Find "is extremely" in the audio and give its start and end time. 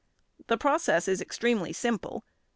1.07-1.73